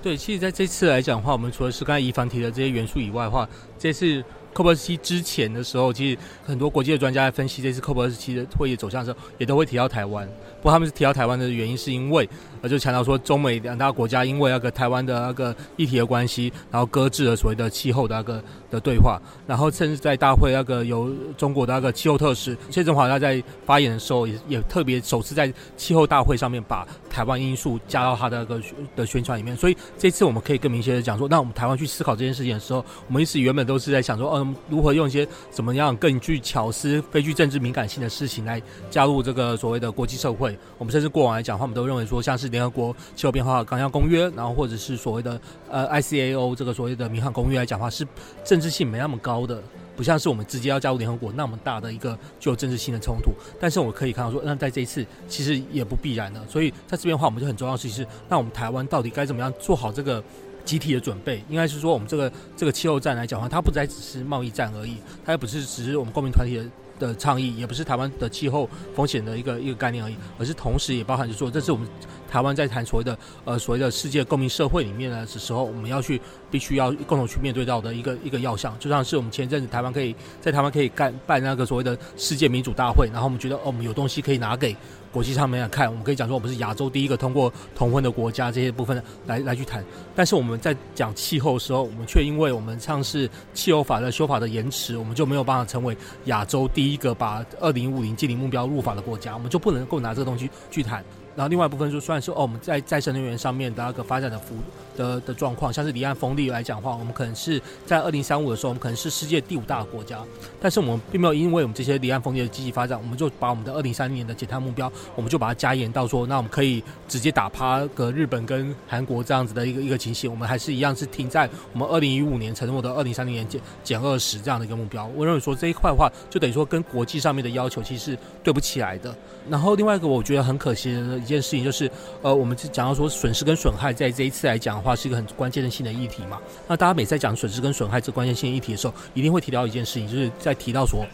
[0.00, 4.22] 对，其实在这次来讲的话，我们除了是刚才怡凡提的这些元素以外的话，这次
[4.54, 10.26] COP 二十七之前的时候，其实很多国际的专家在分析这次 COP 二十七的会议走向的时候，也都会提到台湾。
[10.58, 12.28] 不过他们是提到台湾的原因，是因为
[12.62, 19.20] 呃，就强调说中美两大国家因为那个台湾的那个议题的关系，然后搁置了所谓的气候的那个的对话。
[19.46, 28.60] 然后甚至在大会那个由中国的那个气候特使谢振华他在发言的时候也，也特别首次在气候大会上面把台湾因素加到他的那个
[28.94, 29.56] 的宣传里面。
[29.56, 40.56] 所以这次我们可以更明确的讲说，那我们台湾去思考这件事情的时候，我们一直原本都是在想说，嗯，如何用一些怎么样更具巧思、非具政治敏感性的事情来加入这个所谓的国际社会。
[40.76, 48.06] 我们甚至过往来讲话，我们都认为说，像是联合国气候变化纲要公约，然后或者是所谓的呃 ICAO 这个所谓的民航公约来讲的话，是
[48.44, 49.62] 政治性没那么高的，
[49.96, 53.32] 不像是我们直接要加入联合国那么大的一个具有政治性的冲突。
[53.60, 56.40] 但是我可以看到说，那在这一次其实也不必然的。
[56.48, 60.22] 所以在这边的话，我们就很重要的事情是，那我们台湾到底该怎么样做好这个
[60.64, 61.42] 集体的准备？
[61.48, 66.64] 应该是说，我们这个这个气候战来讲的话，它不再只是贸易战而已，它也不是只是我们公民团体的。
[66.98, 71.88] 的倡议也不是台湾的气候风险的一个一个概念而已，而是同时也包含着说，这是我们
[72.30, 84.76] 台湾在谈所谓的呃所谓的世界公民社会里面呢的时候，我们要去必须要共同去面对到的一个一个要项，就像是我们前阵子台湾可以在台湾可以干办那个所谓的世界民主大会，然后我们觉得哦，我们有东西可以拿给。
[85.12, 89.84] 国际上面来看，我们可以讲说，我们是亚洲第一个通过同婚的国家，这些部分来来去谈。
[90.14, 101.04] 但是我们在讲气候的时候，我们却因为我们像是气候法的修法的延迟，我们就没有办法成为亚洲第一个把二零五零净零目标入法的国家，我们就不能够拿这个东西去谈。
[101.38, 104.56] 然后另外一部分就算是哦，我们在再生能源上面的那个发展的幅
[104.96, 110.18] 的的状况，像是离岸风力来讲的话，我们可能是在二零三五的时候，我们可能是世界第五大国家，
[110.60, 125.06] 但是我们并没有因为我们这些离岸风力的积极发展，我们就把我们的二零三零年的减碳目标，我们就把它加严到说，那我们可以直接打趴个日本跟韩国这样子的一个一个情形，我们还是一样是停在我们二零一五年承诺的二零三零年减减二十这样的一个目标。
[125.14, 129.14] 我认为说这一块的话，就等于说跟国际上面的要求其实是对不起来的。
[129.48, 131.90] 然后另外一个我觉得很可惜的件事情就是，
[132.22, 136.40] 呃，我们讲到说损失跟损害，在这一次来讲的话，是一个很关键的性的议题嘛。
[136.66, 141.06] 那大家每次在讲损失跟损害这关键性议题的时候，一定会提到一件事情，就是在提到说，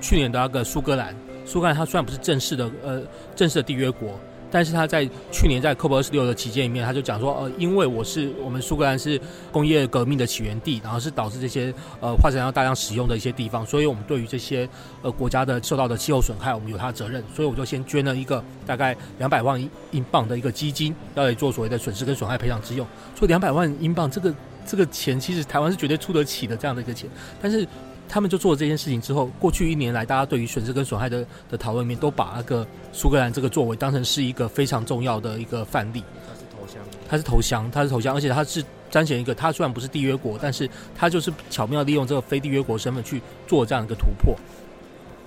[0.00, 1.14] 去年的那个苏格兰，
[1.46, 3.02] 苏格兰它虽然不是正式的呃
[3.34, 4.18] 正式的缔约国。
[4.50, 9.20] 但是他在去年在 COP 二十六的期间里面，他就讲说，呃，因为我是我们苏格兰是
[9.52, 14.68] 工业革命的起源地，然后是导致这些呃化石燃料大量使用的一些地方，所以我们对于这些
[15.02, 19.60] 呃国家的受到的气候损害，我们有他的责任，所以我就先捐了一个大概两百万
[19.92, 22.86] 英镑的一个基金，要来做所谓的损失跟损害赔偿之用。
[23.14, 24.34] 所以两百万英镑这个
[24.66, 27.08] 这个钱，其实台湾是绝对出得起的这样的一个钱，
[27.40, 27.66] 但是。
[28.10, 36.02] 他们就做了这件事情之后，过去一年来，大家对于损失跟损害的的讨论里面，都把那个苏格兰这个作为当成是一个非常重要的一个范例。
[36.28, 44.36] 他是投降，他是投降，他是投降，而且他是彰显一个，他虽然不是缔约国，但是他就是巧妙利用这个非缔约国身份去做这样一个突破。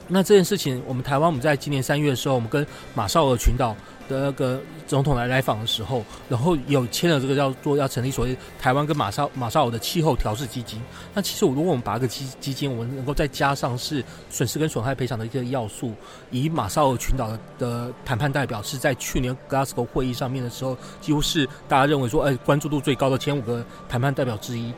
[0.07, 3.75] 那这件事情，我们台湾我们在今年三月的时候，我们跟马绍尔群岛。
[4.09, 10.81] 的那个总统来来访的时候，然后有签了这个叫做要成立所谓台湾跟马绍马绍尔的气候调适基金。
[11.13, 15.93] 那其实我如果我们把这个基基金，我们能够再加上是损失跟损害赔偿的一些要素，
[16.31, 24.73] 以马绍尔群岛的的谈判代表是在去年 Glasgow 会议上面的时候，几乎是大家认为说，哎，关注度最高的前五个谈判代表之一。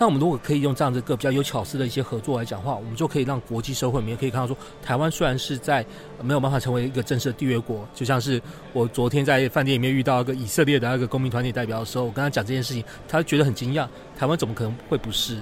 [0.00, 5.84] 那我们如果可以用这样子一个比较有巧思的一些合作来讲话，我们就可以让国际社会里面可以看到说，台湾虽然是在
[6.22, 8.40] 没有办法成为一个正式的缔约国，就像是
[8.72, 13.86] 我昨天在饭店里面遇到一个以色列的那个公民团体代表的时候，我跟他讲这件事情，他觉得很惊讶，
[14.18, 15.36] 台湾怎么可能会不是？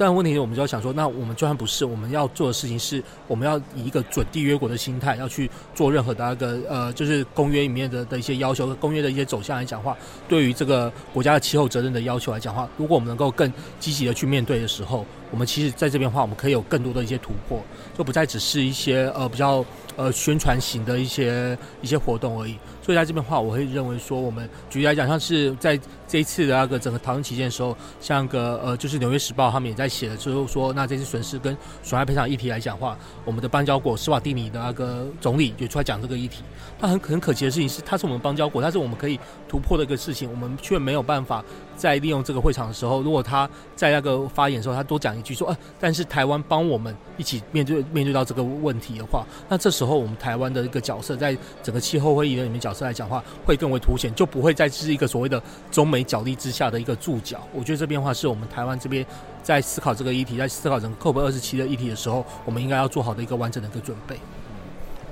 [0.00, 9.94] 但问题是，我们就要想说，那我们就算不是，我们要做的事情是，我们要以一个准缔约国的心态，要去做任何的那个呃，就是公约里面的的一些要求，公约的一些走向来讲话，
[10.26, 17.62] 对于这个国家的气候责任的要求来讲话，如果我们能够更积极的去面对的时候，我们其实在这边的话，我们可以有更多的一些突破，
[17.98, 19.62] 就不再只是一些呃比较
[19.96, 22.56] 呃宣传型的一些一些活动而已。
[22.82, 25.78] 所以在这边的话，我会认为说，我们举例来讲，像是在
[26.10, 36.42] 这一次的那个整个讨论期间的时候，像个呃，就是《纽约时报》他们也在写的，就是说，那这次损失跟损害赔偿议题来讲的话，我们的邦交国斯瓦蒂尼的那个总理也出来讲这个议题。
[36.80, 41.44] 那很很可惜的事情是，他是我们邦交国，但是我们可以突破的一个事情，我们却没有办法
[41.76, 55.40] 在利用这个会场的时候，如果他在那个发言的时候，他多讲一句说，呃，但是台湾帮我们一起面对面对到这个问题的话，那这时候我们台湾的一个角色，在整个气候会议的里面角色来讲话，会更为凸显，就不会再是一个所谓的
[55.70, 57.46] 中美角力之下的一个注脚。
[57.52, 59.04] 我觉得这边的话，是我们台湾这边
[59.42, 64.16] 在思考这个议题，在思考整个 COP 二十七的议题的时候，我们应该要做好的一个完整的一个准备。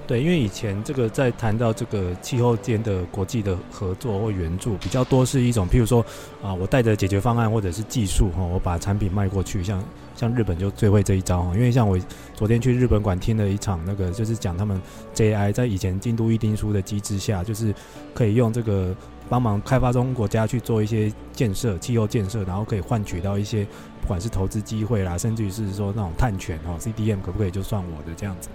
[0.07, 6.03] 对，因为以前这个在谈到这个气候间的国际的合作或援助，比较多是一种，譬如说
[6.43, 9.85] 啊，我带着解决方案或者是技术哈，我把产品卖过去，像
[10.17, 11.55] 像日本就最会这一招哈。
[11.55, 11.99] 因为像我
[12.35, 14.81] 昨天去日本馆听了一场那个，就是讲他们
[15.15, 17.75] JI 在以前京都议定书的机制下，就是
[18.15, 18.97] 可以用这个
[19.29, 23.65] 帮忙开发中国家去做一些建设，气候建设，然后可以换取到一些
[24.01, 28.49] 不管是投资机会啦，甚至于是说那种碳权哈，CDM 可不可以就算我的这样子。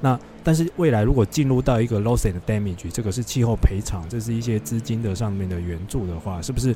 [0.00, 6.74] 那但是未来如果进入到一个 loss and damage，这个是气候赔偿，这是一些资金的上面的援助的话，是不是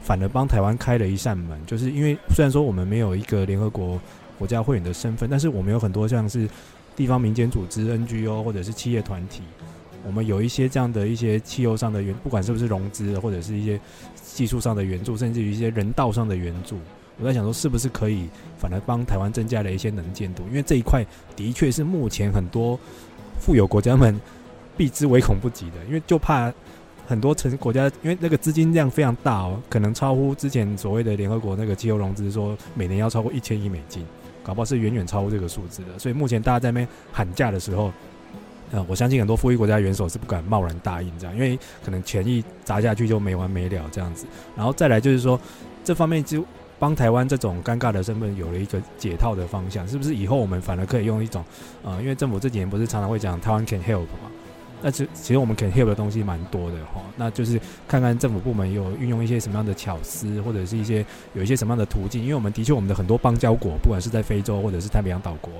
[0.00, 1.56] 反而帮台湾开了一扇门？
[1.66, 4.00] 就是因为虽然说我们没有一个联合国
[4.38, 6.48] 国家会员的身份，但是我们有很多像是
[6.96, 9.42] 地方民间组织 NGO 或者是企业团体，
[10.06, 13.80] 我们有一些这样的一些汽油上的援，不管是不是融资或者是一些
[14.22, 16.78] 技术上的援助，甚至于一些人道上的援助。
[17.18, 18.28] 我在想说，是不是可以
[18.58, 20.42] 反而帮台湾增加了一些能见度？
[20.48, 21.04] 因为这一块
[21.36, 22.78] 的确是目前很多
[23.38, 24.20] 富有国家们
[24.76, 26.52] 避之唯恐不及的，因为就怕
[27.06, 34.04] 很多城国家，因为那个资金量非常大哦，可能超乎之前所谓的联合国那个汽油融资，说每年要超过一千亿美金，
[34.42, 35.98] 搞不好是远远超乎这个数字的。
[35.98, 37.92] 所以目前大家在那边喊价的时候，
[38.74, 44.26] 呃，我相信很多富裕国家元首是不敢贸然答应这样，因为可能权益砸下去就没完没了这样子。
[44.56, 45.40] 然后再来就是说，
[45.84, 46.44] 这方面就。
[46.76, 51.42] 帮台湾这种尴尬的身份有了一个解套的方向，是不是以后我们反而可以用一种，
[51.84, 54.28] 呃，因为政府这几年不是常常会讲台湾 can help 嘛，
[54.84, 57.00] 但是其实我们可以 help 的东西蛮多的哈。
[57.16, 57.58] 那就是
[57.88, 62.20] 看看政府部门有运用一些什么样的巧思，或者是一些有一些什么样的途径。
[62.22, 65.50] 因为我们的确，我们的很多邦交国，不管是在非洲或者是太平洋岛国，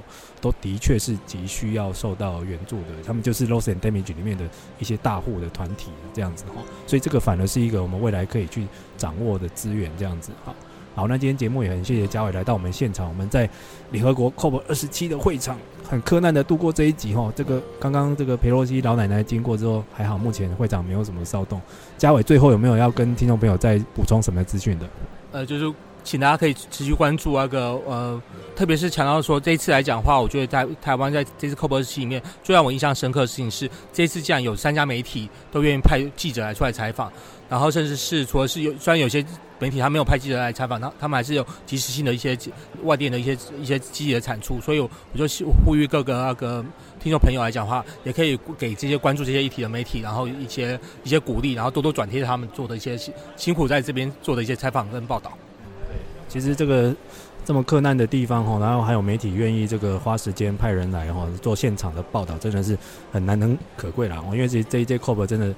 [0.43, 3.03] 都的确是急需要受到援助的。
[3.03, 4.45] 他们就是 loss and damage 里面的
[4.79, 6.61] 一些大户的团体这样子哈。
[6.87, 8.67] 所以这个反而是一个我们未来可以去
[8.99, 10.55] 掌握的资源这样子哈。
[10.95, 13.09] 好，那今天节目也很谢谢嘉伟来到我们现场。
[13.09, 13.51] 我们在
[13.91, 17.33] 联合国 COP 二十七的会场，很克难的度过这一集哈。
[17.35, 21.61] 这个刚刚这个裴洛西老奶奶经过之后，还好目前会场没有什么骚动。
[21.99, 24.87] 嘉伟最后有没有要跟听众朋友再补充什么资讯的？
[25.33, 25.75] 呃，就是
[26.05, 28.23] 请大家可以持续关注那个呃，
[28.55, 37.11] 特别是强调说这一次来讲的话，我觉得在台湾在这次 COP 二十七里面，最让我印象深刻的事情是，这次竟然有三家媒体都愿意派记者来出来采访。
[37.49, 39.25] 然后甚至是，除了是有，虽然有些
[39.59, 42.37] 媒体他没有派记者来采访，他他们还是有及时性的一些
[42.83, 45.27] 外电的一些一些积极的产出，所以我就
[45.65, 46.65] 呼吁各个那个
[46.99, 52.99] 听众朋友来讲的话，也可以给这些关注这些议题的媒体，然后一些一些鼓励，然后多多转贴他们做的一些
[53.37, 55.33] 辛苦在这边做的一些采访跟报道。
[56.29, 56.93] 其实这个
[57.45, 62.77] 这么克难的地方哈，然后还有媒体愿意这个花时间派人来哈做现场的报道，真的是
[63.13, 64.21] 很难能可贵了。
[64.33, 65.55] 因为这这一届 COP 真的。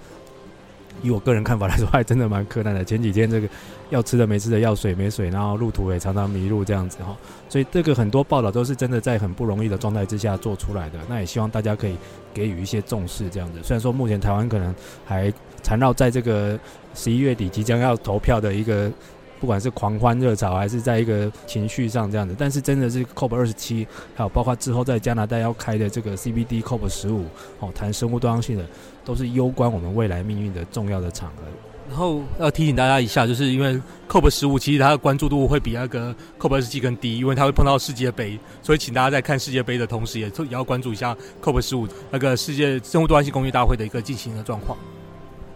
[1.03, 2.85] 以我个人看法来说，还真的蛮困难的。
[2.85, 3.49] 前几天这个
[3.91, 7.17] 要吃的没吃的，要水没水，然后路途也常常迷路这样子哈。
[7.49, 10.99] 所以这个很多报道都是真的在很不容易的状态之下做出来的。
[11.09, 11.97] 那也希望大家可以
[12.33, 13.59] 给予一些重视这样子。
[13.63, 14.75] 虽然说目前台湾可能
[15.05, 15.33] 还
[15.63, 16.59] 缠绕在这个
[16.95, 18.91] 十一月底即将要投票的一个。
[19.39, 27.27] 不管是狂欢热潮，还是在一个情绪上这样子，但是真的是 COP 二十七，还有包括之后在加拿大要开的这个 CBD COP 十五，
[27.61, 28.65] 哦，谈生物多样性的，
[29.05, 31.43] 都是攸关我们未来命运的重要的场合。
[31.89, 44.77] 然后要提醒大家一下，就是因为 COP 十五其实它的关注度会比那个 COP 二十七更低，因为它会碰到世界杯，所以请大家在看世界杯的同时，也也要关注一下 COP 十五那个世界生物多样性公约大会的一个进行的状况。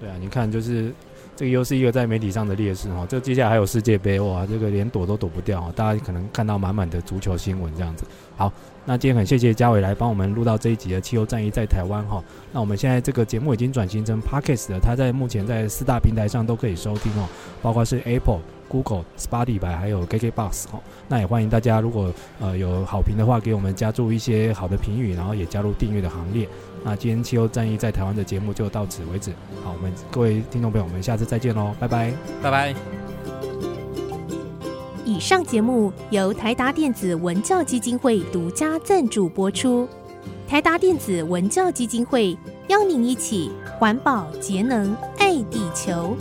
[0.00, 0.94] 对啊，你看就是。
[1.40, 8.04] 这个又是一个在媒体上的劣势哈，这接下来还有世界杯哇，这个连躲都躲不掉哈，大家可能看到满满的足球新闻这样子。
[8.36, 8.52] 好，
[8.84, 12.22] 那今天很谢谢嘉伟来帮我们录到这一集的汽油战役在台湾哈。
[12.52, 17.26] 那我们现在这个节目已经转型成 Podcast 了，它在目前在四大平台上都可以收听哦，
[17.62, 20.80] 包括是 Apple、Google、Spotify 还有 KKBox 哦。
[21.08, 22.10] 那也欢迎大家如果
[22.40, 26.48] 呃有好评的话，给我们加注一些好的评语，然后也加入订阅的行列。
[26.84, 29.32] 那今天气候战役在台湾的节目就到此为止。
[29.64, 32.74] 好，我们各位听众朋友，我们下次再见喽，拜拜，拜拜。
[35.04, 39.88] 以上节目由台达电子文教基金会独家赞助播出。
[40.46, 42.36] 台达电子文教基金会
[42.68, 46.16] 邀您一起环保节能爱地球。